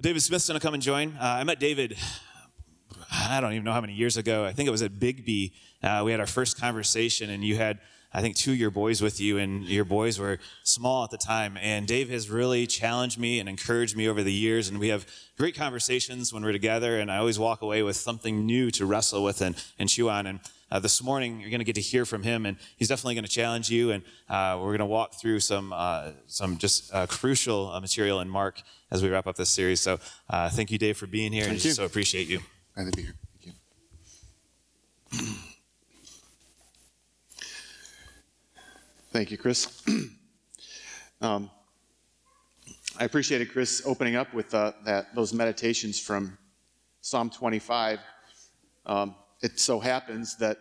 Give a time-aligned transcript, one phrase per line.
[0.00, 1.14] David Smith's going to come and join.
[1.20, 1.98] Uh, I met David,
[3.12, 4.46] I don't even know how many years ago.
[4.46, 5.52] I think it was at Bigby.
[5.82, 9.02] Uh, we had our first conversation, and you had, I think, two of your boys
[9.02, 11.58] with you, and your boys were small at the time.
[11.60, 15.06] And Dave has really challenged me and encouraged me over the years, and we have
[15.36, 19.22] great conversations when we're together, and I always walk away with something new to wrestle
[19.22, 20.26] with and, and chew on.
[20.26, 20.40] And
[20.70, 23.24] uh, this morning, you're going to get to hear from him, and he's definitely going
[23.24, 23.90] to challenge you.
[23.90, 28.20] And uh, we're going to walk through some uh, some just uh, crucial uh, material
[28.20, 29.80] in Mark as we wrap up this series.
[29.80, 31.72] So, uh, thank you, Dave, for being here, Thank and you.
[31.72, 32.40] so appreciate you.
[32.74, 33.14] Glad to be here.
[33.42, 33.54] Thank
[35.26, 35.34] you.
[39.12, 39.82] Thank you, Chris.
[41.20, 41.50] um,
[42.96, 46.38] I appreciated Chris opening up with uh, that those meditations from
[47.00, 47.98] Psalm 25.
[48.86, 50.58] Um, it so happens that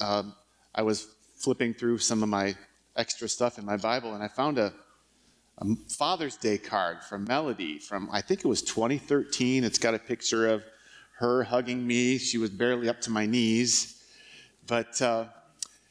[0.00, 0.34] um,
[0.74, 2.54] I was flipping through some of my
[2.96, 4.72] extra stuff in my Bible, and I found a,
[5.58, 9.64] a Father's Day card from Melody from I think it was 2013.
[9.64, 10.64] It's got a picture of
[11.18, 12.18] her hugging me.
[12.18, 14.02] She was barely up to my knees,
[14.66, 15.26] but uh,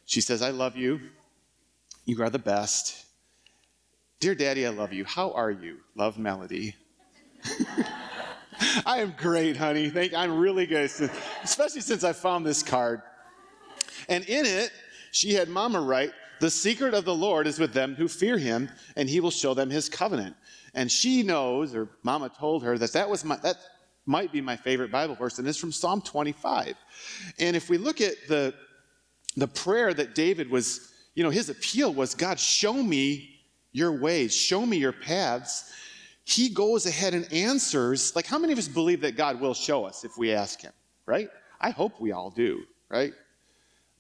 [0.05, 0.99] she says, "I love you.
[2.05, 3.05] You are the best."
[4.19, 5.05] Dear Daddy, I love you.
[5.05, 5.77] How are you?
[5.95, 6.75] Love Melody.
[8.85, 9.89] I am great, honey.
[9.89, 10.13] Thank.
[10.13, 10.89] I'm really good,
[11.43, 13.01] especially since I found this card.
[14.09, 14.71] And in it,
[15.11, 18.69] she had Mama write, "The secret of the Lord is with them who fear Him,
[18.95, 20.35] and He will show them His covenant."
[20.73, 23.57] And she knows, or Mama told her that that was my that
[24.05, 26.75] might be my favorite Bible verse, and it's from Psalm 25.
[27.39, 28.53] And if we look at the
[29.35, 33.41] the prayer that David was, you know, his appeal was, "God, show me
[33.71, 35.71] your ways, show me your paths."
[36.29, 38.13] He goes ahead and answers.
[38.13, 40.73] Like, how many of us believe that God will show us if we ask Him?
[41.05, 41.29] Right?
[41.61, 42.63] I hope we all do.
[42.89, 43.13] Right?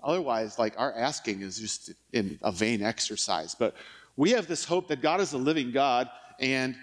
[0.03, 3.55] Otherwise, like our asking is just in a vain exercise.
[3.55, 3.75] But
[4.17, 6.09] we have this hope that God is a living God,
[6.41, 6.75] and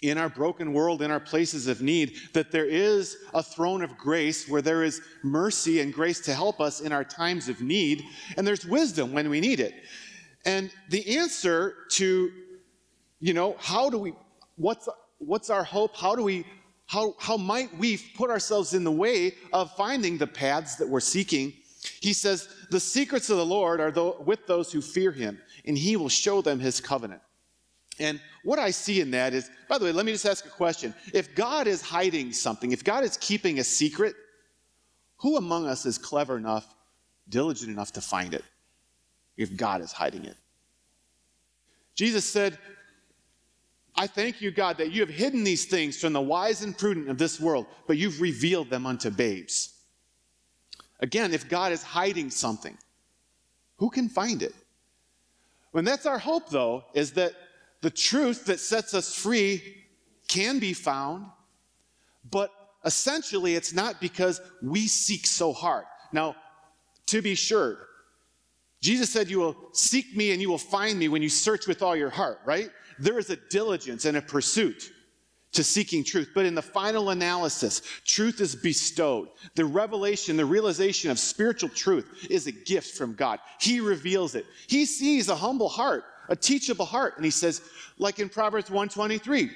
[0.00, 3.98] in our broken world, in our places of need, that there is a throne of
[3.98, 8.02] grace where there is mercy and grace to help us in our times of need,
[8.38, 9.74] and there's wisdom when we need it.
[10.46, 12.32] And the answer to,
[13.20, 14.14] you know, how do we,
[14.62, 15.96] what's, what's our hope?
[15.96, 16.46] How do we,
[16.86, 21.00] how, how might we put ourselves in the way of finding the paths that we're
[21.00, 21.52] seeking?
[22.00, 23.90] He says, The secrets of the Lord are
[24.20, 27.20] with those who fear him, and he will show them his covenant.
[27.98, 30.50] And what I see in that is, by the way, let me just ask a
[30.50, 30.94] question.
[31.12, 34.14] If God is hiding something, if God is keeping a secret,
[35.18, 36.74] who among us is clever enough,
[37.28, 38.44] diligent enough to find it
[39.36, 40.36] if God is hiding it?
[41.94, 42.58] Jesus said,
[43.94, 47.08] I thank you, God, that you have hidden these things from the wise and prudent
[47.08, 49.74] of this world, but you've revealed them unto babes.
[51.00, 52.76] Again, if God is hiding something,
[53.76, 54.54] who can find it?
[55.72, 57.32] When that's our hope, though, is that
[57.80, 59.84] the truth that sets us free
[60.28, 61.26] can be found,
[62.30, 62.50] but
[62.84, 65.84] essentially it's not because we seek so hard.
[66.12, 66.36] Now,
[67.06, 67.78] to be sure,
[68.80, 71.82] Jesus said, You will seek me and you will find me when you search with
[71.82, 72.70] all your heart, right?
[73.02, 74.92] There is a diligence and a pursuit
[75.50, 76.30] to seeking truth.
[76.36, 79.28] But in the final analysis, truth is bestowed.
[79.56, 83.40] The revelation, the realization of spiritual truth is a gift from God.
[83.58, 84.46] He reveals it.
[84.68, 87.62] He sees a humble heart, a teachable heart, and he says,
[87.98, 89.50] like in Proverbs 123,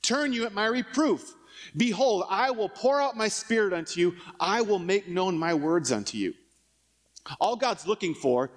[0.00, 1.34] turn you at my reproof.
[1.76, 4.16] Behold, I will pour out my spirit unto you.
[4.40, 6.32] I will make known my words unto you.
[7.38, 8.50] All God's looking for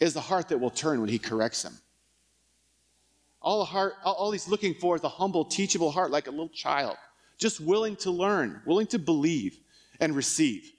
[0.00, 1.78] is a heart that will turn when he corrects him.
[3.46, 6.96] All, heart, all he's looking for is a humble, teachable heart like a little child,
[7.38, 9.56] just willing to learn, willing to believe
[10.00, 10.72] and receive.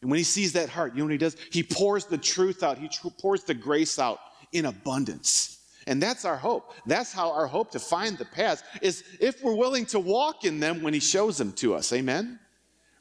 [0.00, 1.36] And when he sees that heart, you know what he does?
[1.50, 4.20] He pours the truth out, he tr- pours the grace out
[4.52, 5.58] in abundance.
[5.88, 6.74] And that's our hope.
[6.86, 10.60] That's how our hope to find the paths is if we're willing to walk in
[10.60, 11.92] them when he shows them to us.
[11.92, 12.38] Amen?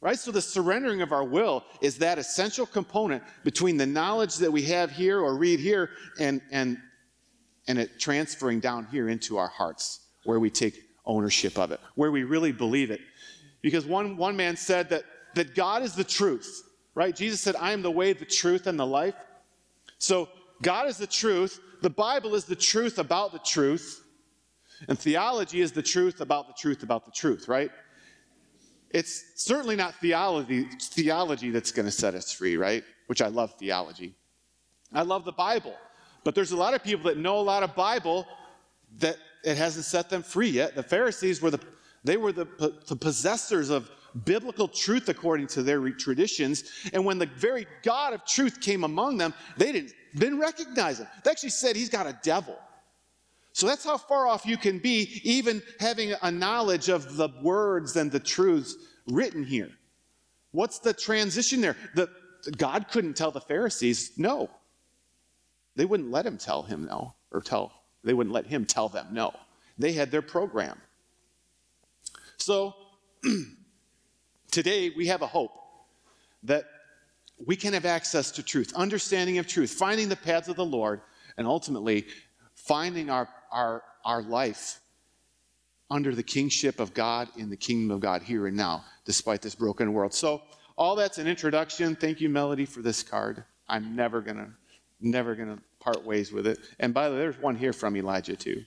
[0.01, 0.17] Right?
[0.17, 4.63] So the surrendering of our will is that essential component between the knowledge that we
[4.63, 6.79] have here or read here and, and
[7.67, 12.11] and it transferring down here into our hearts where we take ownership of it, where
[12.11, 13.01] we really believe it.
[13.61, 15.03] Because one, one man said that,
[15.35, 16.63] that God is the truth,
[16.93, 17.15] right?
[17.15, 19.15] Jesus said, I am the way, the truth, and the life.
[19.97, 20.29] So
[20.61, 21.59] God is the truth.
[21.81, 24.03] The Bible is the truth about the truth.
[24.87, 27.71] And theology is the truth about the truth about the truth, right?
[28.91, 32.83] It's certainly not theology, theology that's going to set us free, right?
[33.07, 34.15] Which I love theology.
[34.93, 35.75] I love the Bible.
[36.25, 38.27] But there's a lot of people that know a lot of Bible
[38.97, 40.75] that it hasn't set them free yet.
[40.75, 41.61] The Pharisees were the
[42.03, 42.47] they were the,
[42.87, 43.89] the possessors of
[44.23, 46.63] biblical truth according to their traditions.
[46.93, 51.07] And when the very God of truth came among them, they didn't, didn't recognize him.
[51.23, 52.57] They actually said he's got a devil.
[53.53, 57.95] So that's how far off you can be, even having a knowledge of the words
[57.95, 58.75] and the truths
[59.07, 59.71] written here.
[60.51, 61.75] What's the transition there?
[61.95, 62.09] The,
[62.57, 64.49] God couldn't tell the Pharisees no.
[65.75, 67.71] They wouldn't let him tell him no, or tell,
[68.03, 69.33] they wouldn't let him tell them no.
[69.77, 70.79] They had their program.
[72.37, 72.75] So
[74.51, 75.51] today we have a hope
[76.43, 76.65] that
[77.45, 81.01] we can have access to truth, understanding of truth, finding the paths of the Lord,
[81.37, 82.05] and ultimately
[82.55, 84.79] finding our, our, our life
[85.91, 89.55] under the kingship of God in the kingdom of God here and now, despite this
[89.55, 90.13] broken world.
[90.13, 90.41] So,
[90.77, 91.95] all that's an introduction.
[91.95, 93.45] Thank you, Melody, for this card.
[93.69, 94.49] I'm never gonna,
[95.05, 96.59] never gonna part ways with it.
[96.79, 98.63] And by the way, there's one here from Elijah too.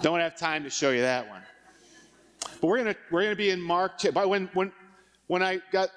[0.00, 1.42] Don't have time to show you that one.
[2.60, 4.00] But we're gonna we're gonna be in Mark.
[4.14, 4.72] But when when
[5.26, 5.90] when I got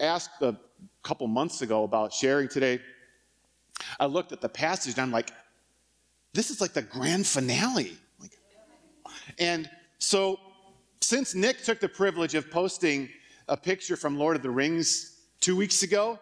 [0.00, 0.56] asked a
[1.02, 2.80] couple months ago about sharing today,
[3.98, 5.30] I looked at the passage and I'm like,
[6.34, 7.96] this is like the grand finale.
[8.20, 8.32] Like,
[9.38, 10.38] and so
[11.00, 13.08] since Nick took the privilege of posting
[13.48, 16.18] a picture from Lord of the Rings two weeks ago,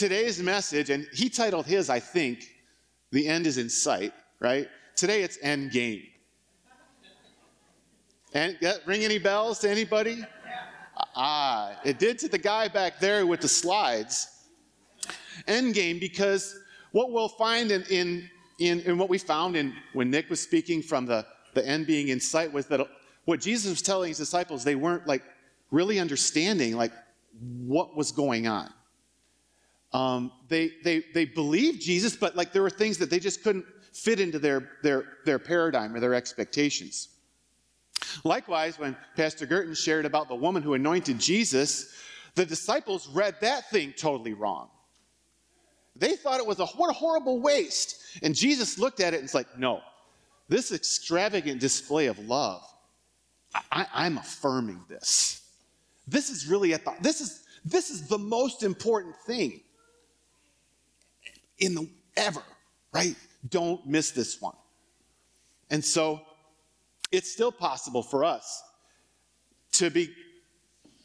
[0.00, 2.48] today's message, and he titled his, I think,
[3.12, 4.66] The End is in Sight, right?
[4.96, 6.02] Today it's End Game.
[8.32, 10.24] And that ring any bells to anybody?
[11.14, 14.46] Ah, it did to the guy back there with the slides.
[15.46, 16.58] Endgame, because
[16.92, 20.80] what we'll find in, in, in, in, what we found in when Nick was speaking
[20.82, 22.80] from the, the end being in sight was that
[23.26, 25.24] what Jesus was telling his disciples, they weren't like
[25.70, 26.92] really understanding like
[27.66, 28.70] what was going on.
[29.92, 33.64] Um, they, they, they believed Jesus, but like there were things that they just couldn't
[33.92, 37.08] fit into their, their, their paradigm or their expectations.
[38.24, 41.94] Likewise, when Pastor Gerton shared about the woman who anointed Jesus,
[42.34, 44.68] the disciples read that thing totally wrong.
[45.96, 47.96] They thought it was a what a horrible waste.
[48.22, 49.80] And Jesus looked at it and was like, no,
[50.48, 52.62] this extravagant display of love,
[53.70, 55.42] I, am affirming this.
[56.06, 59.60] This is really at the, this is this is the most important thing
[61.60, 62.42] in the ever,
[62.92, 63.14] right?
[63.48, 64.56] Don't miss this one.
[65.70, 66.20] And so
[67.12, 68.62] it's still possible for us
[69.72, 70.12] to be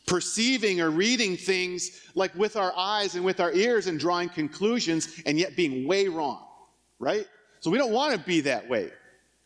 [0.07, 5.21] perceiving or reading things like with our eyes and with our ears and drawing conclusions
[5.25, 6.45] and yet being way wrong,
[6.99, 7.25] right?
[7.59, 8.91] So we don't want to be that way.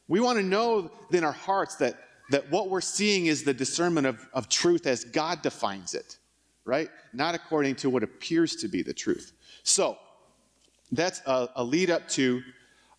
[0.08, 1.96] We want to know in our hearts that,
[2.32, 6.18] that what we're seeing is the discernment of, of truth as God defines it,
[6.66, 6.90] right?
[7.14, 9.34] Not according to what appears to be the truth.
[9.64, 9.98] So
[10.92, 12.42] that's a, a lead up to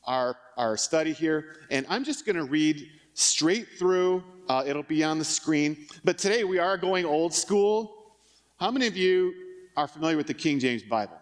[0.05, 1.57] our, our study here.
[1.71, 4.25] And I'm just going to read straight through.
[4.49, 5.87] Uh, it'll be on the screen.
[6.05, 8.13] But today we are going old school.
[8.59, 9.35] How many of you
[9.77, 11.19] are familiar with the King James Bible?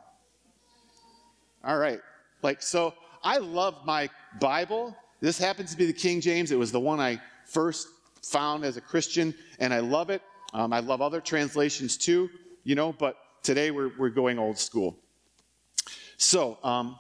[1.65, 2.00] All right.
[2.43, 4.09] Like, so I love my
[4.41, 4.97] Bible.
[5.20, 6.53] This happens to be the King James.
[6.53, 7.88] It was the one I first
[8.23, 10.23] found as a Christian, and I love it.
[10.55, 12.31] Um, I love other translations too,
[12.65, 14.97] you know, but today we're, we're going old school.
[16.19, 16.99] So, um,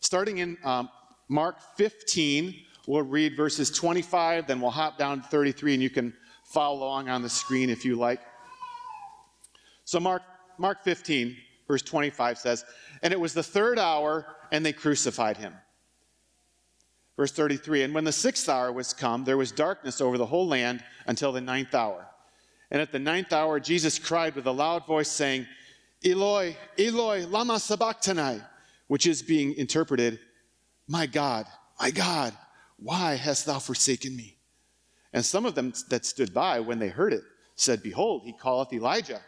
[0.00, 0.88] starting in um,
[1.28, 2.54] Mark 15,
[2.90, 6.12] We'll read verses 25, then we'll hop down to 33, and you can
[6.44, 8.20] follow along on the screen if you like.
[9.84, 10.22] So, Mark,
[10.58, 11.36] Mark 15,
[11.68, 12.64] verse 25 says,
[13.02, 15.54] And it was the third hour, and they crucified him.
[17.16, 20.48] Verse 33 And when the sixth hour was come, there was darkness over the whole
[20.48, 22.06] land until the ninth hour.
[22.72, 25.46] And at the ninth hour, Jesus cried with a loud voice, saying,
[26.04, 28.40] Eloi, Eloi, Lama Sabachthani,
[28.86, 30.18] which is being interpreted,
[30.88, 31.46] My God,
[31.78, 32.34] my God,
[32.78, 34.36] why hast thou forsaken me?
[35.12, 37.22] And some of them that stood by, when they heard it,
[37.56, 39.20] said, Behold, he calleth Elijah.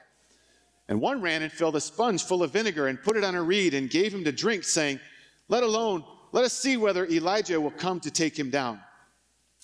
[0.88, 3.42] And one ran and filled a sponge full of vinegar and put it on a
[3.42, 5.00] reed and gave him to drink, saying,
[5.48, 8.80] Let alone, let us see whether Elijah will come to take him down.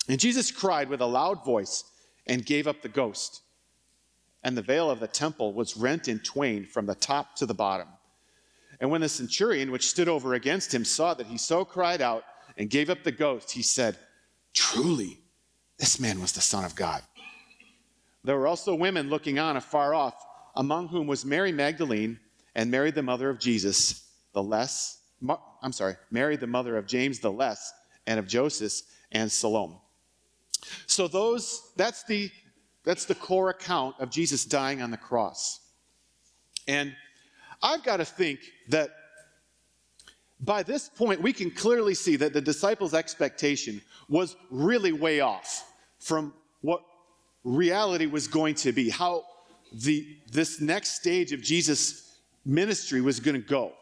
[0.07, 1.83] And Jesus cried with a loud voice
[2.27, 3.41] and gave up the ghost.
[4.43, 7.53] And the veil of the temple was rent in twain from the top to the
[7.53, 7.87] bottom.
[8.79, 12.23] And when the centurion which stood over against him saw that he so cried out,
[12.59, 13.97] and gave up the ghost, he said,
[14.53, 15.21] Truly,
[15.77, 17.01] this man was the Son of God.
[18.25, 20.13] There were also women looking on afar off,
[20.55, 22.19] among whom was Mary Magdalene
[22.55, 24.99] and Mary, the mother of Jesus, the less,
[25.63, 27.71] I'm sorry, Mary, the mother of James the less,
[28.05, 28.81] and of Joseph
[29.13, 29.79] and Salome.
[30.85, 32.29] So those, that's the,
[32.83, 35.59] that's the core account of Jesus dying on the cross.
[36.67, 36.95] And
[37.61, 38.89] I've got to think that
[40.41, 45.69] by this point, we can clearly see that the disciples' expectation was really way off
[45.99, 46.81] from what
[47.43, 49.23] reality was going to be, how
[49.73, 53.73] the, this next stage of Jesus' ministry was going to go.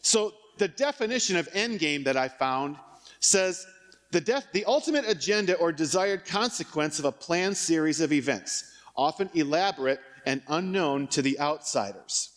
[0.00, 2.76] So, the definition of endgame that I found
[3.20, 3.64] says
[4.10, 10.00] the, the ultimate agenda or desired consequence of a planned series of events, often elaborate
[10.26, 12.30] and unknown to the outsiders.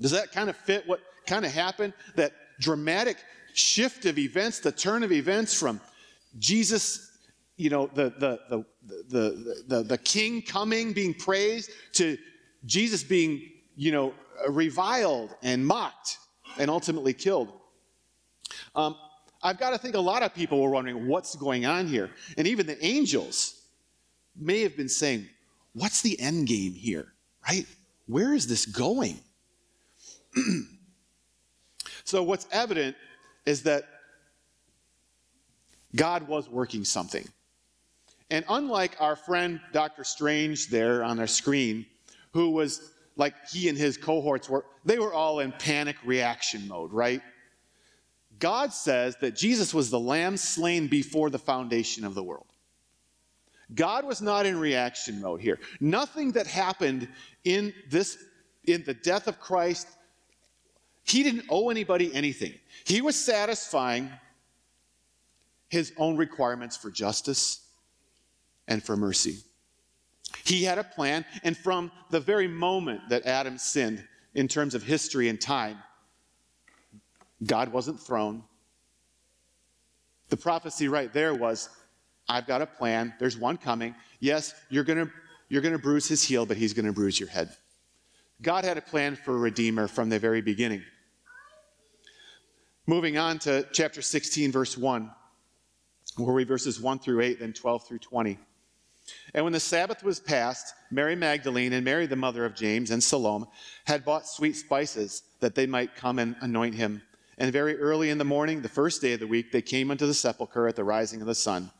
[0.00, 1.92] Does that kind of fit what kind of happened?
[2.16, 3.16] That dramatic
[3.52, 5.80] shift of events, the turn of events from
[6.38, 7.10] Jesus,
[7.56, 8.64] you know, the, the, the,
[9.08, 12.18] the, the, the king coming, being praised, to
[12.66, 14.12] Jesus being, you know,
[14.48, 16.18] reviled and mocked
[16.58, 17.52] and ultimately killed.
[18.74, 18.96] Um,
[19.44, 22.10] I've got to think a lot of people were wondering what's going on here.
[22.38, 23.60] And even the angels
[24.34, 25.28] may have been saying,
[25.74, 27.12] What's the end game here?
[27.46, 27.66] Right?
[28.06, 29.18] Where is this going?
[32.04, 32.96] so, what's evident
[33.44, 33.84] is that
[35.94, 37.28] God was working something.
[38.30, 40.04] And unlike our friend Dr.
[40.04, 41.86] Strange there on our screen,
[42.32, 46.92] who was like he and his cohorts were, they were all in panic reaction mode,
[46.92, 47.20] right?
[48.38, 52.46] God says that Jesus was the lamb slain before the foundation of the world.
[53.74, 55.58] God was not in reaction mode here.
[55.80, 57.08] Nothing that happened
[57.44, 58.18] in this
[58.64, 59.88] in the death of Christ
[61.04, 62.54] he didn't owe anybody anything.
[62.84, 64.10] He was satisfying
[65.68, 67.60] his own requirements for justice
[68.66, 69.38] and for mercy.
[70.44, 74.82] He had a plan, and from the very moment that Adam sinned, in terms of
[74.82, 75.78] history and time,
[77.46, 78.42] God wasn't thrown.
[80.30, 81.68] The prophecy right there was
[82.28, 83.14] I've got a plan.
[83.18, 83.94] There's one coming.
[84.20, 85.12] Yes, you're going to
[85.48, 87.54] you're going to bruise his heel, but he's going to bruise your head.
[88.40, 90.82] God had a plan for a redeemer from the very beginning.
[92.86, 95.10] Moving on to chapter 16, verse 1.
[96.16, 98.38] Where We'll verses 1 through 8, then 12 through 20.
[99.34, 103.02] And when the Sabbath was past, Mary Magdalene and Mary, the mother of James, and
[103.02, 103.46] Salome
[103.84, 107.02] had bought sweet spices that they might come and anoint him.
[107.38, 110.06] And very early in the morning, the first day of the week, they came unto
[110.06, 111.70] the sepulchre at the rising of the sun.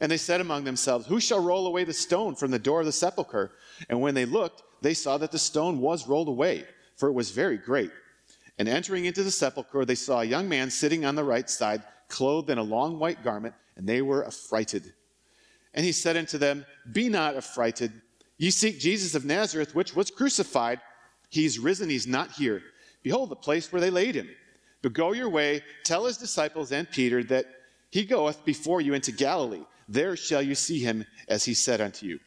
[0.00, 2.86] And they said among themselves, Who shall roll away the stone from the door of
[2.86, 3.52] the sepulchre?
[3.88, 6.64] And when they looked, they saw that the stone was rolled away,
[6.96, 7.90] for it was very great.
[8.58, 11.82] And entering into the sepulchre, they saw a young man sitting on the right side,
[12.08, 14.92] clothed in a long white garment, and they were affrighted.
[15.74, 17.92] And he said unto them, Be not affrighted.
[18.36, 20.80] Ye seek Jesus of Nazareth, which was crucified.
[21.28, 22.62] He's risen, he's not here.
[23.02, 24.28] Behold the place where they laid him.
[24.82, 27.46] But go your way, tell his disciples and Peter that
[27.90, 29.64] he goeth before you into Galilee.
[29.88, 32.20] There shall you see him as he said unto you.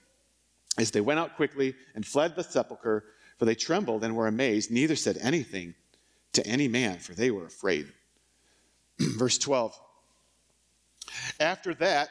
[0.78, 3.04] As they went out quickly and fled the sepulchre,
[3.38, 5.76] for they trembled and were amazed, neither said anything
[6.34, 7.92] to any man, for they were afraid.
[9.00, 9.80] Verse 12.
[11.40, 12.10] After that,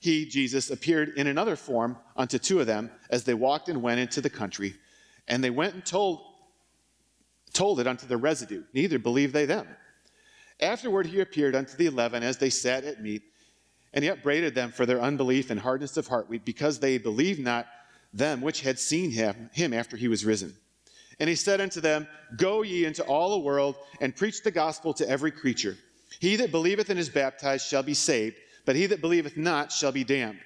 [0.00, 4.00] he, Jesus, appeared in another form unto two of them as they walked and went
[4.00, 4.74] into the country.
[5.28, 6.20] And they went and told,
[7.54, 8.64] told it unto the residue.
[8.74, 9.66] Neither believed they them.
[10.60, 13.22] Afterward, he appeared unto the eleven as they sat at meat,
[13.92, 17.66] and he upbraided them for their unbelief and hardness of heart, because they believed not
[18.12, 20.54] them which had seen him, him after he was risen.
[21.18, 22.06] And he said unto them,
[22.36, 25.76] Go ye into all the world and preach the gospel to every creature.
[26.20, 29.92] He that believeth and is baptized shall be saved, but he that believeth not shall
[29.92, 30.40] be damned.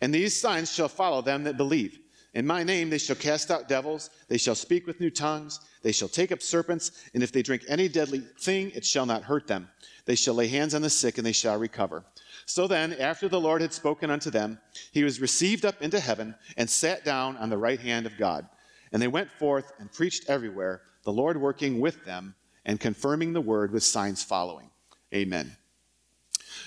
[0.00, 1.98] And these signs shall follow them that believe.
[2.34, 5.92] In my name they shall cast out devils, they shall speak with new tongues, they
[5.92, 9.46] shall take up serpents, and if they drink any deadly thing, it shall not hurt
[9.46, 9.68] them.
[10.04, 12.04] They shall lay hands on the sick, and they shall recover.
[12.46, 14.58] So then, after the Lord had spoken unto them,
[14.92, 18.46] he was received up into heaven and sat down on the right hand of God.
[18.92, 23.40] And they went forth and preached everywhere, the Lord working with them and confirming the
[23.40, 24.70] word with signs following.
[25.14, 25.56] Amen.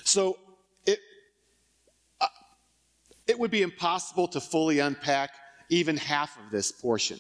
[0.04, 0.38] So
[0.86, 1.00] it,
[2.22, 2.28] uh,
[3.28, 5.32] it would be impossible to fully unpack
[5.70, 7.20] even half of this portion.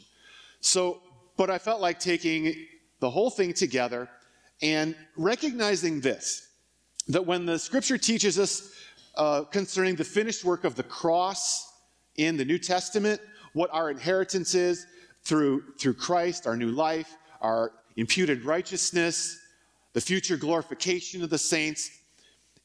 [0.62, 1.01] So,
[1.36, 2.56] but I felt like taking
[3.00, 4.10] the whole thing together
[4.62, 6.48] and recognizing this
[7.08, 8.74] that when the scripture teaches us
[9.16, 11.74] uh, concerning the finished work of the cross
[12.18, 13.22] in the New Testament,
[13.54, 14.86] what our inheritance is,
[15.24, 19.39] through, through Christ, our new life, our imputed righteousness,
[19.94, 21.89] the future glorification of the saints.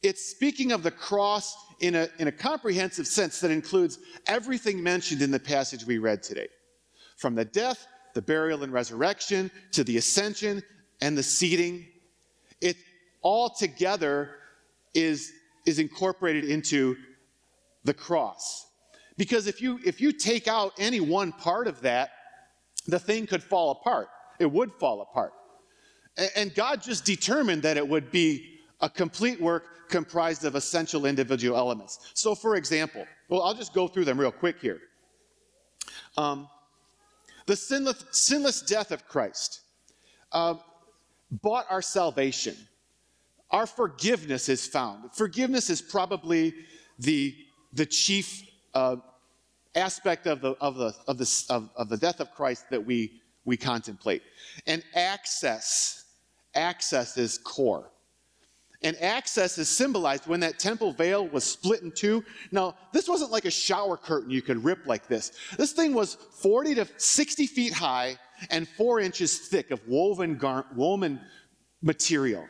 [0.02, 5.22] It's speaking of the cross in a, in a comprehensive sense that includes everything mentioned
[5.22, 6.48] in the passage we read today
[7.16, 10.62] from the death, the burial, and resurrection to the ascension
[11.00, 11.86] and the seating.
[12.60, 12.76] It
[13.20, 14.30] all together
[14.94, 15.32] is,
[15.66, 16.96] is incorporated into
[17.84, 18.66] the cross.
[19.16, 22.10] Because if you, if you take out any one part of that,
[22.86, 24.08] the thing could fall apart.
[24.40, 25.32] It would fall apart.
[26.36, 31.56] And God just determined that it would be a complete work comprised of essential individual
[31.56, 31.92] elements.
[32.14, 34.80] So, for example, well, I'll just go through them real quick here.
[36.16, 36.48] Um,
[37.46, 39.60] the sinless, sinless, death of Christ
[40.32, 40.54] uh,
[41.30, 42.56] bought our salvation.
[43.52, 45.12] our forgiveness is found.
[45.12, 46.54] Forgiveness is probably
[46.98, 47.36] the,
[47.74, 48.44] the chief
[48.74, 48.96] uh,
[49.74, 53.20] aspect of the, of, the, of, the, of, of the death of Christ that we,
[53.44, 54.22] we contemplate.
[54.66, 56.04] And access,
[56.54, 57.90] access is core.
[58.84, 62.24] And access is symbolized when that temple veil was split in two.
[62.50, 65.32] Now, this wasn't like a shower curtain you could rip like this.
[65.56, 68.16] This thing was 40 to 60 feet high
[68.50, 71.20] and four inches thick of woven, gar- woven
[71.80, 72.46] material.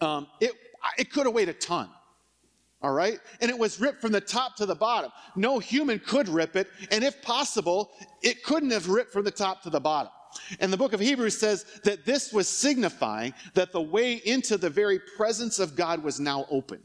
[0.00, 0.52] Um, it,
[0.98, 1.88] it could have weighed a ton.
[2.80, 3.18] All right?
[3.40, 5.10] And it was ripped from the top to the bottom.
[5.34, 7.90] No human could rip it, and if possible,
[8.22, 10.12] it couldn't have ripped from the top to the bottom.
[10.60, 14.70] And the book of Hebrews says that this was signifying that the way into the
[14.70, 16.80] very presence of God was now open.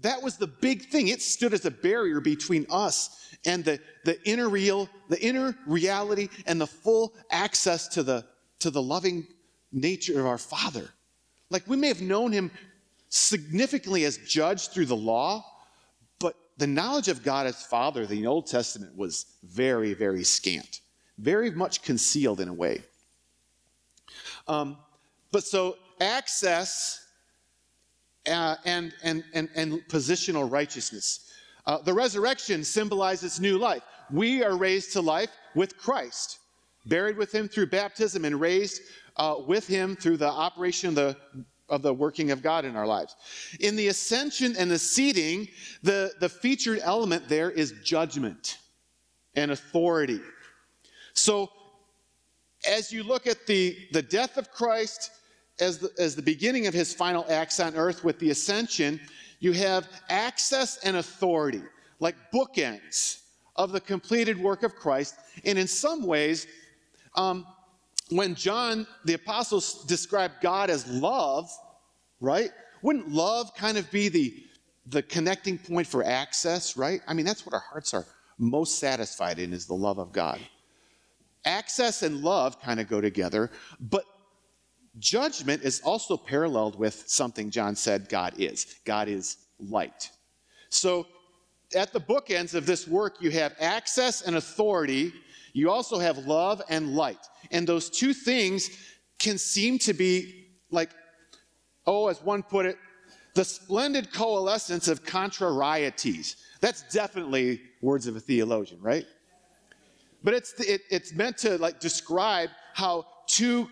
[0.00, 1.08] That was the big thing.
[1.08, 6.28] It stood as a barrier between us and the, the inner real, the inner reality
[6.46, 8.24] and the full access to the,
[8.58, 9.26] to the loving
[9.70, 10.90] nature of our Father.
[11.50, 12.50] Like we may have known him
[13.08, 15.44] significantly as judge through the law,
[16.18, 20.80] but the knowledge of God as Father, in the Old Testament, was very, very scant,
[21.22, 22.82] very much concealed in a way.
[24.48, 24.76] Um,
[25.30, 27.06] but so access
[28.26, 31.32] uh, and, and, and, and positional righteousness.
[31.64, 33.82] Uh, the resurrection symbolizes new life.
[34.12, 36.38] We are raised to life with Christ,
[36.86, 38.82] buried with him through baptism, and raised
[39.16, 41.16] uh, with him through the operation of the,
[41.68, 43.14] of the working of God in our lives.
[43.60, 45.46] In the ascension and the seating,
[45.82, 48.58] the, the featured element there is judgment
[49.36, 50.20] and authority.
[51.14, 51.50] So,
[52.68, 55.10] as you look at the, the death of Christ
[55.60, 59.00] as the, as the beginning of his final acts on earth with the ascension,
[59.40, 61.62] you have access and authority,
[62.00, 63.22] like bookends
[63.56, 65.16] of the completed work of Christ.
[65.44, 66.46] And in some ways,
[67.16, 67.46] um,
[68.10, 71.50] when John the Apostle described God as love,
[72.20, 72.50] right?
[72.82, 74.34] Wouldn't love kind of be the,
[74.86, 77.00] the connecting point for access, right?
[77.06, 78.06] I mean, that's what our hearts are
[78.38, 80.40] most satisfied in is the love of God.
[81.44, 83.50] Access and love kind of go together,
[83.80, 84.04] but
[84.98, 88.76] judgment is also paralleled with something John said God is.
[88.84, 90.10] God is light.
[90.68, 91.06] So
[91.74, 95.12] at the bookends of this work, you have access and authority.
[95.52, 97.26] You also have love and light.
[97.50, 98.70] And those two things
[99.18, 100.90] can seem to be like,
[101.86, 102.78] oh, as one put it,
[103.34, 106.36] the splendid coalescence of contrarieties.
[106.60, 109.06] That's definitely words of a theologian, right?
[110.24, 113.68] But it's, it, it's meant to like describe how two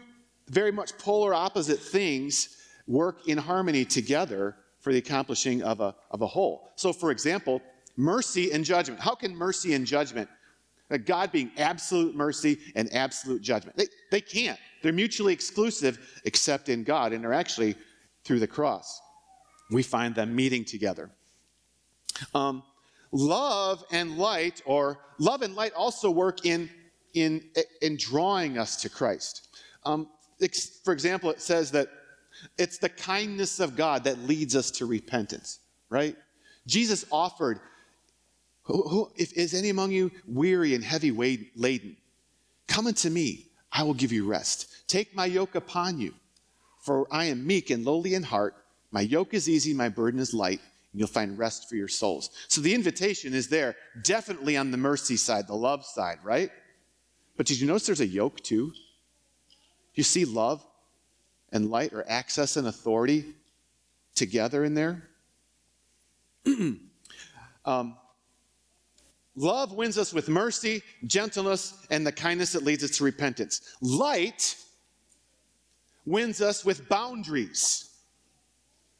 [0.48, 6.22] very much polar opposite things work in harmony together for the accomplishing of a, of
[6.22, 6.70] a whole.
[6.76, 7.62] So, for example,
[7.96, 9.00] mercy and judgment.
[9.00, 10.28] How can mercy and judgment,
[11.04, 14.58] God being absolute mercy and absolute judgment, they, they can't.
[14.82, 17.76] They're mutually exclusive except in God, and they're actually
[18.24, 19.00] through the cross.
[19.70, 21.10] We find them meeting together.
[22.34, 22.62] Um,
[23.12, 26.70] love and light, or love and light also work in,
[27.14, 27.42] in,
[27.82, 29.48] in drawing us to Christ.
[29.84, 30.08] Um,
[30.84, 31.88] for example, it says that
[32.58, 36.16] it's the kindness of God that leads us to repentance, right?
[36.66, 37.60] Jesus offered,
[38.62, 41.10] who, who, if is any among you weary and heavy
[41.56, 41.96] laden,
[42.68, 44.88] come unto me, I will give you rest.
[44.88, 46.14] Take my yoke upon you,
[46.80, 48.54] for I am meek and lowly in heart.
[48.90, 50.60] My yoke is easy, my burden is light,
[50.92, 52.30] and you'll find rest for your souls.
[52.48, 56.50] So the invitation is there, definitely on the mercy side, the love side, right?
[57.36, 58.70] But did you notice there's a yoke too?
[58.70, 58.74] Do
[59.94, 60.64] You see love
[61.52, 63.24] and light or access and authority
[64.14, 65.08] together in there?
[67.64, 67.96] um,
[69.36, 73.76] love wins us with mercy, gentleness, and the kindness that leads us to repentance.
[73.80, 74.56] Light
[76.04, 77.90] wins us with boundaries,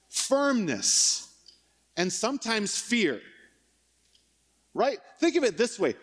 [0.09, 1.30] firmness,
[2.01, 3.21] and sometimes fear.
[4.73, 4.97] Right?
[5.19, 5.95] Think of it this way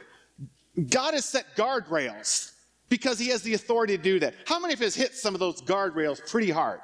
[0.89, 2.51] God has set guardrails
[2.87, 4.35] because he has the authority to do that.
[4.45, 6.81] How many of us hit some of those guardrails pretty hard?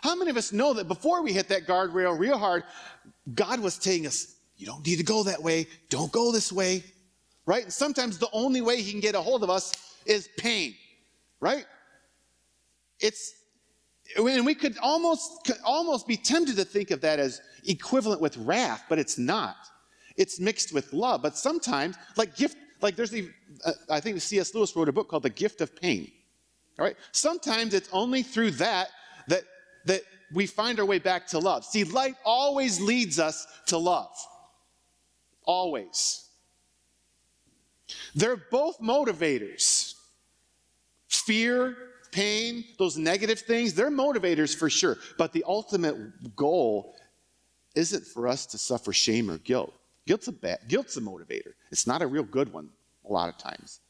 [0.00, 2.62] How many of us know that before we hit that guardrail real hard,
[3.34, 6.84] God was telling us, you don't need to go that way, don't go this way,
[7.46, 7.64] right?
[7.64, 9.72] And sometimes the only way he can get a hold of us
[10.06, 10.74] is pain,
[11.40, 11.66] right?
[13.00, 13.34] It's,
[14.16, 18.36] and we could almost, could almost be tempted to think of that as equivalent with
[18.38, 19.56] wrath, but it's not.
[20.16, 21.22] It's mixed with love.
[21.22, 23.30] But sometimes, like gift, like there's the,
[23.64, 24.54] uh, I think C.S.
[24.54, 26.10] Lewis wrote a book called The Gift of Pain.
[26.78, 26.96] All right?
[27.12, 28.88] Sometimes it's only through that
[29.28, 29.44] that,
[29.86, 31.64] that we find our way back to love.
[31.64, 34.14] See, light always leads us to love.
[35.44, 36.28] Always.
[38.14, 39.94] They're both motivators.
[41.08, 41.76] Fear
[42.14, 44.96] pain, those negative things, they're motivators for sure.
[45.18, 46.94] But the ultimate goal
[47.74, 49.74] isn't for us to suffer shame or guilt.
[50.06, 51.54] Guilt's a bad, guilt's a motivator.
[51.72, 52.70] It's not a real good one
[53.08, 53.80] a lot of times.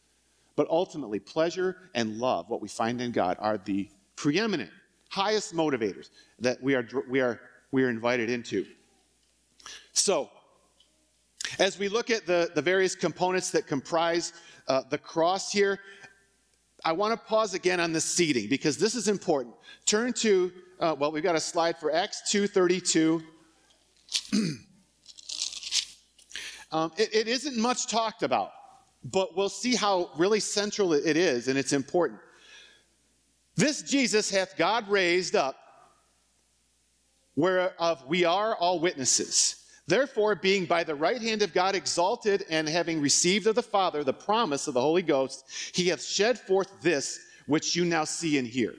[0.56, 4.70] But ultimately, pleasure and love, what we find in God, are the preeminent,
[5.10, 6.08] highest motivators
[6.38, 7.40] that we are, we are,
[7.72, 8.64] we are invited into.
[9.92, 10.30] So,
[11.58, 14.32] as we look at the, the various components that comprise
[14.66, 15.78] uh, the cross here,
[16.84, 19.54] I want to pause again on the seating because this is important.
[19.86, 23.24] Turn to, uh, well, we've got a slide for Acts 2.32.
[26.72, 28.50] um, it, it isn't much talked about,
[29.02, 32.20] but we'll see how really central it is and it's important.
[33.56, 35.56] This Jesus hath God raised up,
[37.34, 39.63] whereof we are all witnesses.
[39.86, 44.02] Therefore, being by the right hand of God exalted, and having received of the Father
[44.02, 45.44] the promise of the Holy Ghost,
[45.74, 48.74] he hath shed forth this which you now see and hear.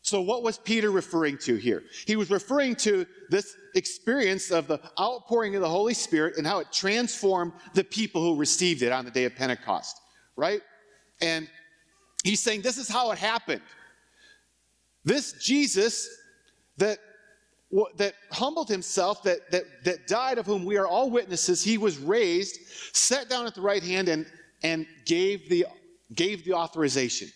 [0.00, 1.84] So, what was Peter referring to here?
[2.06, 6.58] He was referring to this experience of the outpouring of the Holy Spirit and how
[6.58, 10.00] it transformed the people who received it on the day of Pentecost,
[10.36, 10.60] right?
[11.20, 11.48] And
[12.24, 13.62] he's saying this is how it happened.
[15.04, 16.08] This Jesus
[16.78, 16.98] that
[17.96, 21.98] that humbled himself, that, that, that died, of whom we are all witnesses, he was
[21.98, 22.58] raised,
[22.92, 24.26] sat down at the right hand, and,
[24.62, 25.66] and gave, the,
[26.14, 27.28] gave the authorization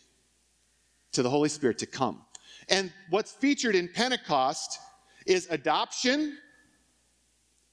[1.12, 2.22] to the Holy Spirit to come.
[2.68, 4.78] And what's featured in Pentecost
[5.24, 6.36] is adoption,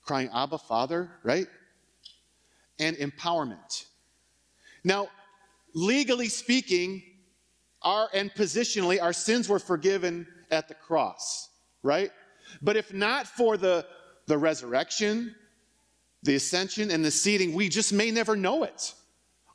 [0.02, 1.48] crying, Abba, Father, right?
[2.80, 3.86] And empowerment.
[4.86, 5.10] Now,
[5.74, 7.04] legally speaking,
[7.82, 11.50] our, and positionally, our sins were forgiven at the cross,
[11.82, 12.12] right?
[12.62, 13.86] But if not for the,
[14.28, 15.36] the resurrection,
[16.24, 18.94] the ascension, and the seating, we just may never know it.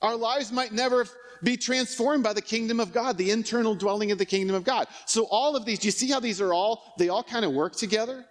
[0.02, 1.06] Our lives might never
[1.42, 4.88] be transformed by the kingdom of God, the internal dwelling of the kingdom of God.
[5.06, 7.52] So all of these, do you see how these are all, they all kind of
[7.52, 8.24] work together?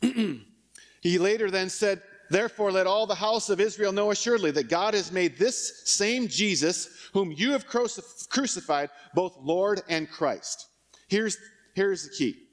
[0.00, 4.92] he later then said, Therefore, let all the house of Israel know assuredly that God
[4.92, 10.66] has made this same Jesus, whom you have crucified, both Lord and Christ.
[11.08, 11.38] Here's,
[11.74, 12.47] here's the key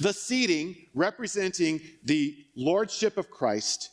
[0.00, 3.90] the seating representing the lordship of Christ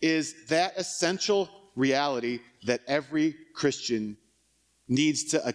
[0.00, 4.16] is that essential reality that every Christian
[4.88, 5.52] needs to uh,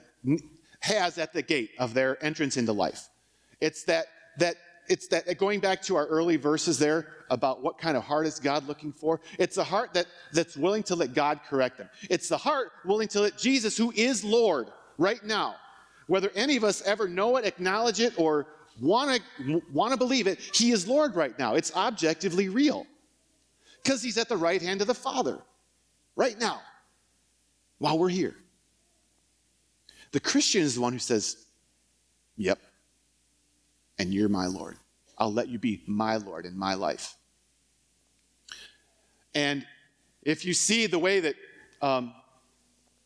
[0.79, 3.09] has at the gate of their entrance into life.
[3.59, 4.05] It's that
[4.37, 4.55] that
[4.87, 8.39] it's that going back to our early verses there about what kind of heart is
[8.39, 9.19] God looking for.
[9.39, 11.89] It's a heart that that's willing to let God correct them.
[12.09, 15.55] It's the heart willing to let Jesus, who is Lord right now,
[16.07, 18.47] whether any of us ever know it, acknowledge it, or
[18.81, 21.55] want to want to believe it, he is Lord right now.
[21.55, 22.85] It's objectively real.
[23.83, 25.39] Because he's at the right hand of the Father
[26.15, 26.61] right now
[27.77, 28.35] while we're here.
[30.11, 31.45] The Christian is the one who says,
[32.37, 32.59] Yep,
[33.99, 34.77] and you're my Lord.
[35.17, 37.15] I'll let you be my Lord in my life.
[39.33, 39.65] And
[40.23, 41.35] if you see the way that,
[41.81, 42.13] um,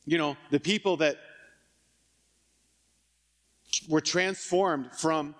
[0.05, 1.17] you know, the people that
[3.87, 5.35] were transformed from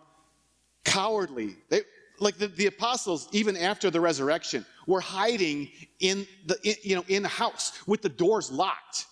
[0.90, 1.56] cowardly.
[1.70, 1.82] They,
[2.20, 7.06] like the, the apostles, even after the resurrection, were hiding in the in, you know
[7.08, 9.06] in the house with the doors locked.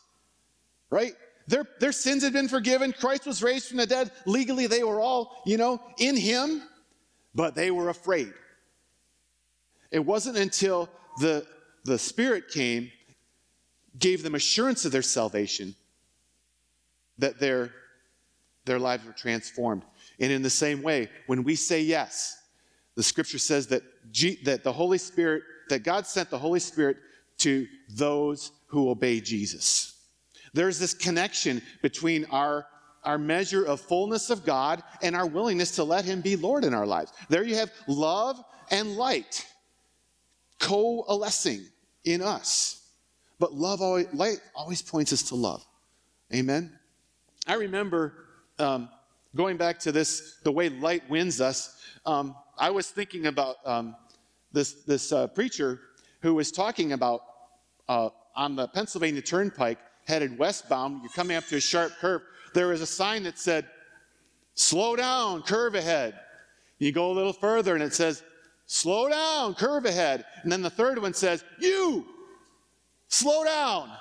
[0.89, 1.13] Right?
[1.47, 2.91] Their, their sins had been forgiven.
[2.91, 4.11] Christ was raised from the dead.
[4.25, 6.61] Legally, they were all, you know, in him,
[7.33, 8.33] but they were afraid.
[9.89, 11.45] It wasn't until the,
[11.85, 12.91] the Spirit came,
[13.97, 15.73] gave them assurance of their salvation,
[17.17, 17.71] that their,
[18.67, 19.83] their lives were transformed.
[20.19, 22.37] And in the same way, when we say yes,
[22.95, 26.97] the scripture says that, G- that the Holy Spirit, that God sent the Holy Spirit
[27.39, 29.95] to those who obey Jesus.
[30.53, 32.67] There's this connection between our,
[33.03, 36.73] our measure of fullness of God and our willingness to let Him be Lord in
[36.73, 37.11] our lives.
[37.29, 39.45] There you have love and light
[40.59, 41.65] coalescing
[42.03, 42.81] in us.
[43.39, 45.65] But love always, light always points us to love.
[46.33, 46.77] Amen?
[47.45, 48.26] I remember
[48.59, 48.89] um,
[49.35, 53.95] going back to this, the way light wins us, um, I was thinking about um,
[54.51, 55.79] this, this uh, preacher
[56.21, 57.21] who was talking about
[57.87, 62.21] uh, on the Pennsylvania Turnpike, headed westbound, you're coming up to a sharp curve,
[62.53, 63.67] there was a sign that said,
[64.55, 66.19] slow down, curve ahead.
[66.79, 68.23] You go a little further and it says,
[68.65, 70.25] slow down, curve ahead.
[70.43, 72.05] And then the third one says, you,
[73.07, 73.91] slow down.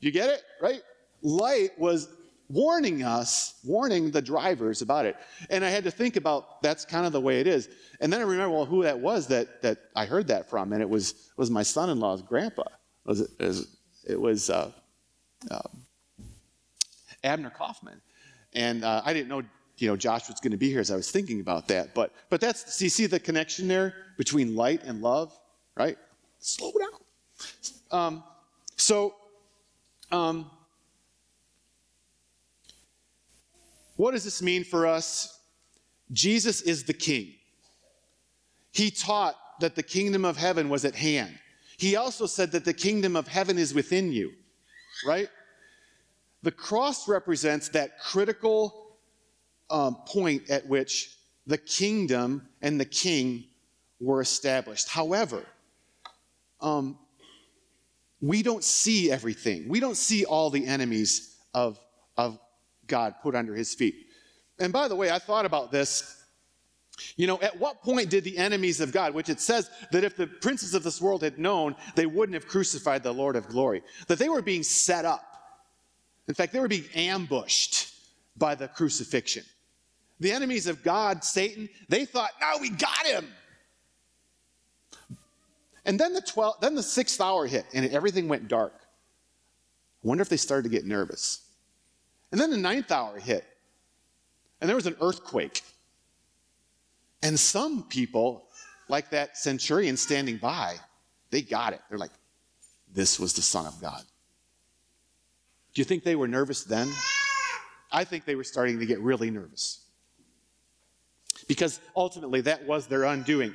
[0.00, 0.42] You get it?
[0.60, 0.82] Right?
[1.22, 2.08] Light was
[2.48, 5.16] warning us, warning the drivers about it.
[5.50, 7.68] And I had to think about that's kind of the way it is.
[8.00, 10.82] And then I remember, well, who that was that, that I heard that from, and
[10.82, 12.62] it was, it was my son in law's grandpa.
[12.62, 13.76] It was, it was,
[14.06, 14.70] it was uh,
[15.50, 15.60] uh,
[17.22, 18.00] Abner Kaufman.
[18.52, 19.42] And uh, I didn't know,
[19.78, 21.94] you know, Josh was going to be here as I was thinking about that.
[21.94, 25.36] But, but that's, see, see the connection there between light and love,
[25.76, 25.98] right?
[26.38, 27.00] Slow down.
[27.90, 28.24] Um,
[28.76, 29.14] so,
[30.12, 30.50] um,
[33.96, 35.40] what does this mean for us?
[36.12, 37.34] Jesus is the king.
[38.72, 41.38] He taught that the kingdom of heaven was at hand.
[41.76, 44.32] He also said that the kingdom of heaven is within you,
[45.06, 45.28] right?
[46.42, 48.96] The cross represents that critical
[49.70, 53.44] um, point at which the kingdom and the king
[54.00, 54.88] were established.
[54.88, 55.44] However,
[56.60, 56.98] um,
[58.20, 59.68] we don't see everything.
[59.68, 61.78] We don't see all the enemies of,
[62.16, 62.38] of
[62.86, 64.06] God put under his feet.
[64.58, 66.22] And by the way, I thought about this.
[67.16, 70.16] You know, at what point did the enemies of God, which it says that if
[70.16, 73.82] the princes of this world had known, they wouldn't have crucified the Lord of glory,
[74.06, 75.24] that they were being set up.
[76.28, 77.92] In fact, they were being ambushed
[78.36, 79.44] by the crucifixion.
[80.20, 83.26] The enemies of God, Satan, they thought, now we got him.
[85.84, 88.72] And then the 12, then the sixth hour hit and everything went dark.
[90.04, 91.43] I wonder if they started to get nervous.
[92.34, 93.44] And then the ninth hour hit
[94.60, 95.62] and there was an earthquake.
[97.22, 98.48] And some people,
[98.88, 100.74] like that centurion standing by,
[101.30, 101.80] they got it.
[101.88, 102.10] They're like,
[102.92, 104.02] this was the Son of God.
[105.74, 106.88] Do you think they were nervous then?
[107.92, 109.84] I think they were starting to get really nervous.
[111.46, 113.54] Because ultimately that was their undoing.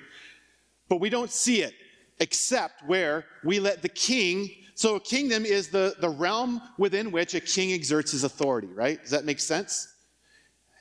[0.87, 1.73] But we don't see it
[2.21, 7.33] except where we let the king, so a kingdom is the, the realm within which
[7.33, 9.01] a king exerts his authority, right?
[9.01, 9.93] Does that make sense?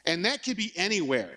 [0.07, 1.37] And that could be anywhere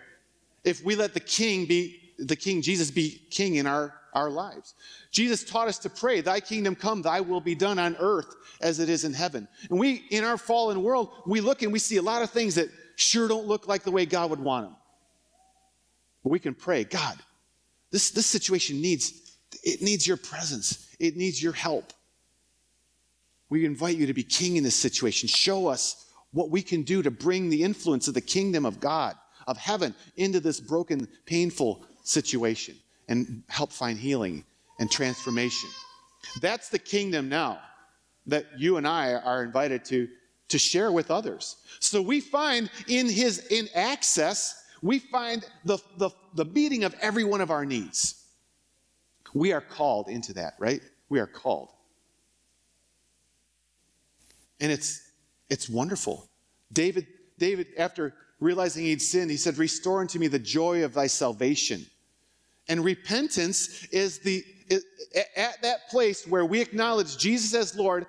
[0.63, 4.75] if we let the king be, the king Jesus be king in our, our lives.
[5.09, 8.79] Jesus taught us to pray, Thy kingdom come, Thy will be done on earth as
[8.79, 9.47] it is in heaven.
[9.71, 12.53] And we, in our fallen world, we look and we see a lot of things
[12.53, 14.75] that sure don't look like the way God would want them.
[16.21, 17.17] But we can pray, God,
[17.89, 20.87] this, this situation needs, it needs your presence.
[20.99, 21.91] It needs your help.
[23.51, 25.27] We invite you to be king in this situation.
[25.27, 29.17] Show us what we can do to bring the influence of the kingdom of God,
[29.45, 32.77] of heaven, into this broken, painful situation
[33.09, 34.45] and help find healing
[34.79, 35.69] and transformation.
[36.39, 37.59] That's the kingdom now
[38.25, 40.07] that you and I are invited to,
[40.47, 41.57] to share with others.
[41.81, 47.25] So we find in his in access, we find the, the, the meeting of every
[47.25, 48.23] one of our needs.
[49.33, 50.81] We are called into that, right?
[51.09, 51.73] We are called.
[54.61, 55.11] And it's
[55.49, 56.29] it's wonderful.
[56.71, 61.07] David, David, after realizing he'd sinned, he said, Restore unto me the joy of thy
[61.07, 61.85] salvation.
[62.69, 64.45] And repentance is the
[65.35, 68.05] at that place where we acknowledge Jesus as Lord.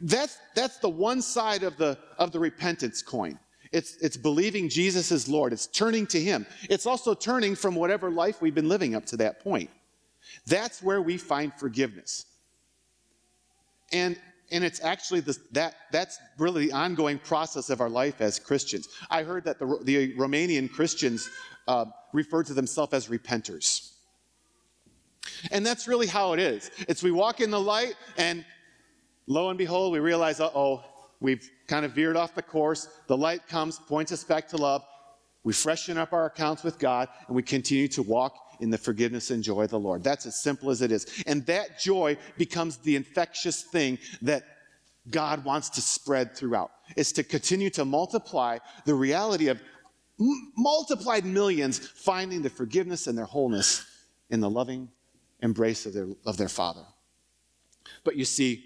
[0.00, 3.38] That's that's the one side of the of the repentance coin.
[3.72, 5.52] It's it's believing Jesus is Lord.
[5.52, 6.46] It's turning to Him.
[6.68, 9.70] It's also turning from whatever life we've been living up to that point.
[10.46, 12.26] That's where we find forgiveness.
[13.92, 14.18] And
[14.50, 18.88] and it's actually that that's really the ongoing process of our life as Christians.
[19.10, 21.28] I heard that the, the Romanian Christians
[21.66, 23.92] uh, refer to themselves as repenters.
[25.50, 26.70] And that's really how it is.
[26.88, 28.44] It's we walk in the light, and
[29.26, 30.84] lo and behold, we realize, uh oh,
[31.20, 32.88] we've kind of veered off the course.
[33.08, 34.84] The light comes, points us back to love.
[35.42, 39.30] We freshen up our accounts with God, and we continue to walk in the forgiveness
[39.30, 40.02] and joy of the Lord.
[40.02, 41.06] That's as simple as it is.
[41.26, 44.44] And that joy becomes the infectious thing that
[45.10, 46.72] God wants to spread throughout.
[46.96, 49.60] It's to continue to multiply the reality of
[50.18, 53.86] m- multiplied millions finding the forgiveness and their wholeness
[54.30, 54.88] in the loving
[55.42, 56.84] embrace of their, of their Father.
[58.04, 58.64] But you see,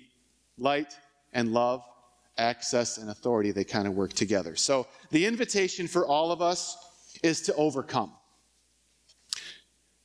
[0.57, 0.94] light
[1.33, 1.85] and love,
[2.38, 4.57] access and authority, they kind of work together.
[4.57, 6.76] So the invitation for all of us
[7.22, 8.12] is to overcome.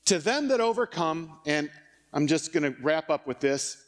[0.06, 1.70] To them that overcome, and
[2.14, 3.84] I'm just going to wrap up with this.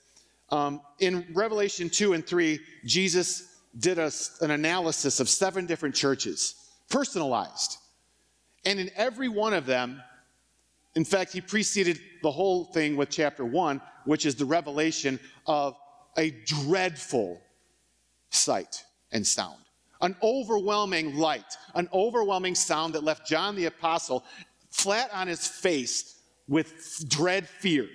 [0.50, 6.56] Um, in Revelation 2 and 3, Jesus did a, an analysis of seven different churches,
[6.90, 7.78] personalized.
[8.66, 10.02] And in every one of them,
[10.96, 15.76] in fact, he preceded the whole thing with chapter 1, which is the revelation of
[16.18, 17.40] a dreadful
[18.32, 19.60] sight and sound.
[20.02, 24.24] An overwhelming light, an overwhelming sound that left John the Apostle
[24.70, 27.88] flat on his face with dread fear.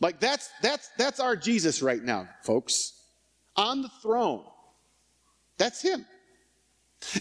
[0.00, 2.92] Like that's that's that's our Jesus right now, folks.
[3.56, 4.44] On the throne.
[5.56, 6.04] That's him.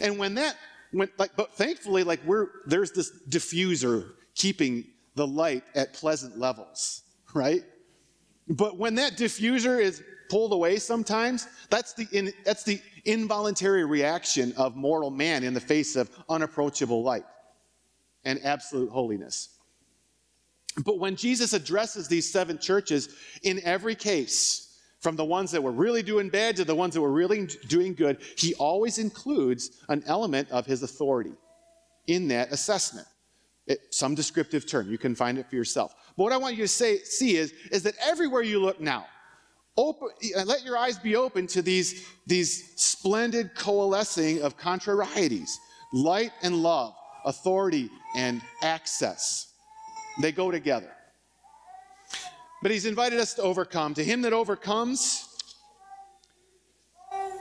[0.01, 0.57] And when that
[0.91, 7.03] when like but thankfully like we're there's this diffuser keeping the light at pleasant levels,
[7.33, 7.63] right?
[8.49, 14.53] But when that diffuser is pulled away sometimes, that's the, in, that's the involuntary reaction
[14.57, 17.23] of mortal man in the face of unapproachable light
[18.25, 19.49] and absolute holiness.
[20.83, 23.09] But when Jesus addresses these seven churches,
[23.43, 24.65] in every case,
[24.99, 27.93] from the ones that were really doing bad to the ones that were really doing
[27.93, 31.33] good, he always includes an element of his authority
[32.07, 33.07] in that assessment.
[33.67, 35.95] It, some descriptive term, you can find it for yourself.
[36.17, 39.05] But what I want you to say, see is, is that everywhere you look now,
[39.77, 45.51] open, uh, let your eyes be open to these, these splendid coalescing of contrarieties
[45.93, 46.93] light and love,
[47.25, 49.53] authority and access.
[50.21, 50.91] They go together.
[52.61, 53.93] But he's invited us to overcome.
[53.95, 55.29] To him that overcomes,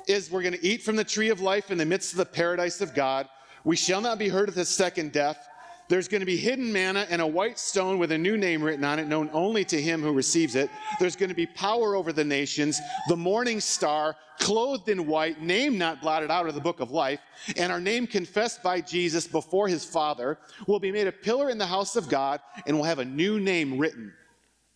[0.06, 2.26] is we're going to eat from the tree of life in the midst of the
[2.26, 3.28] paradise of God.
[3.64, 5.48] We shall not be hurt at the second death.
[5.88, 8.84] There's going to be hidden manna and a white stone with a new name written
[8.84, 10.70] on it, known only to him who receives it.
[10.98, 15.76] There's going to be power over the nations, the morning star, clothed in white, name
[15.76, 17.20] not blotted out of the book of life,
[17.56, 21.58] and our name confessed by Jesus before his Father will be made a pillar in
[21.58, 24.12] the house of God and will have a new name written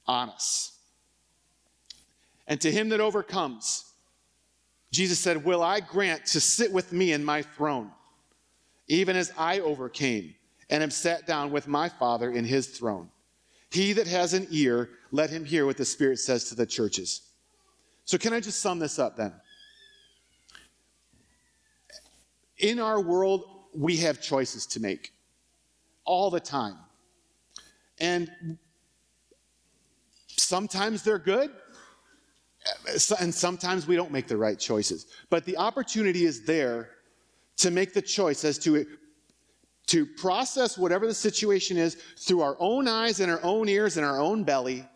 [0.07, 0.79] on us.
[2.47, 3.85] And to him that overcomes,
[4.91, 7.91] Jesus said, Will I grant to sit with me in my throne,
[8.89, 10.35] even as I overcame
[10.71, 13.09] and am sat down with my Father in his throne.
[13.71, 17.23] He that has an ear, let him hear what the Spirit says to the churches.
[18.05, 19.33] So, can I just sum this up then?
[22.59, 25.13] In our world, we have choices to make
[26.05, 26.77] all the time.
[28.01, 28.31] And
[30.27, 31.51] sometimes they're good,
[33.21, 35.07] and sometimes we don't make the right choices.
[35.31, 36.91] But the opportunity is there
[37.59, 38.87] to make the choice as to
[39.89, 44.07] to process whatever the situation is through our own eyes and our own ears and
[44.07, 44.87] our own belly,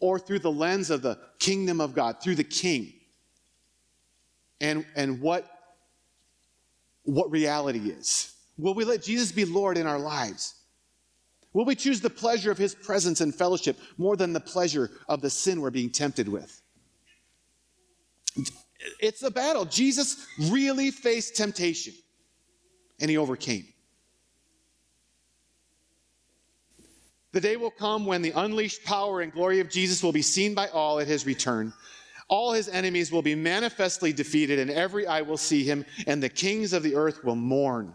[0.00, 2.92] or through the lens of the kingdom of God, through the king.
[4.60, 5.46] And, and what,
[7.04, 8.34] what reality is.
[8.58, 10.54] Will we let Jesus be Lord in our lives?
[11.52, 15.20] Will we choose the pleasure of his presence and fellowship more than the pleasure of
[15.20, 16.62] the sin we're being tempted with?
[19.00, 19.64] It's a battle.
[19.66, 21.94] Jesus really faced temptation
[23.00, 23.66] and he overcame.
[27.32, 30.54] The day will come when the unleashed power and glory of Jesus will be seen
[30.54, 31.72] by all at his return.
[32.28, 36.28] All his enemies will be manifestly defeated, and every eye will see him, and the
[36.28, 37.94] kings of the earth will mourn.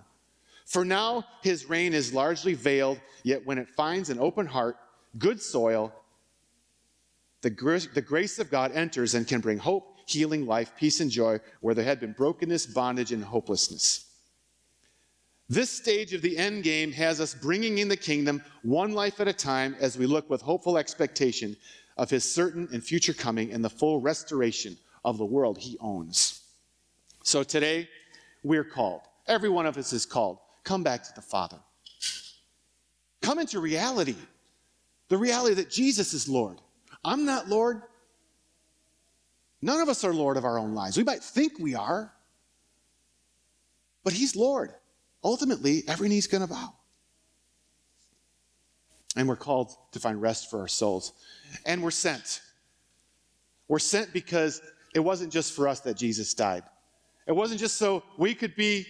[0.65, 4.75] For now his reign is largely veiled, yet when it finds an open heart,
[5.17, 5.93] good soil,
[7.41, 11.11] the grace, the grace of God enters and can bring hope, healing, life, peace, and
[11.11, 14.06] joy where there had been brokenness, bondage, and hopelessness.
[15.49, 19.29] This stage of the end game has us bringing in the kingdom one life at
[19.29, 21.55] a time as we look with hopeful expectation
[21.95, 26.41] of his certain and future coming and the full restoration of the world he owns.
[27.23, 27.87] So today,
[28.43, 29.01] we're called.
[29.25, 30.39] Every one of us is called.
[30.65, 31.57] Come back to the Father.
[33.21, 34.15] Come into reality.
[35.07, 36.59] The reality that Jesus is Lord.
[37.05, 37.83] I'm not Lord.
[39.61, 40.97] None of us are Lord of our own lives.
[40.97, 42.13] We might think we are,
[44.03, 44.73] but He's Lord
[45.23, 46.73] ultimately, every knee's going to bow.
[49.15, 51.13] And we're called to find rest for our souls.
[51.65, 52.41] And we're sent.
[53.67, 54.61] We're sent because
[54.93, 56.63] it wasn't just for us that Jesus died.
[57.25, 58.85] It wasn't just so we could be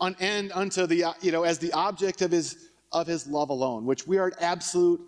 [0.00, 3.84] an end unto the, you know, as the object of his, of his love alone,
[3.84, 5.00] which we are an absolute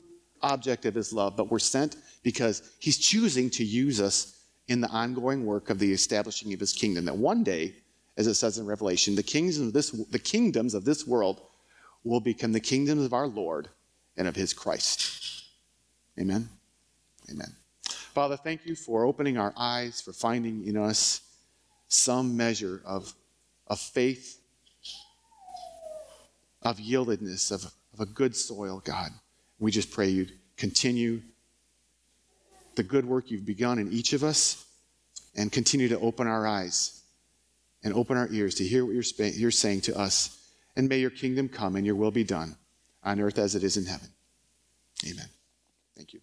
[0.43, 4.89] object of his love, but we're sent because he's choosing to use us in the
[4.89, 7.05] ongoing work of the establishing of his kingdom.
[7.05, 7.75] That one day
[8.21, 11.41] as it says in Revelation, the kingdoms of this, the kingdoms of this world
[12.05, 13.69] will become the kingdoms of our Lord
[14.15, 15.45] and of his Christ.
[16.19, 16.47] Amen.
[17.31, 17.49] Amen.
[18.13, 21.23] Father, thank you for opening our eyes, for finding in us
[21.89, 23.15] some measure of,
[23.69, 24.39] of faith,
[26.61, 29.13] of yieldedness, of, of a good soil, God.
[29.59, 31.23] We just pray you'd continue
[32.75, 34.67] the good work you've begun in each of us
[35.35, 37.00] and continue to open our eyes
[37.83, 40.37] and open our ears to hear what you're, you're saying to us.
[40.77, 42.57] And may your kingdom come and your will be done
[43.03, 44.09] on earth as it is in heaven.
[45.07, 45.27] Amen.
[45.97, 46.21] Thank you.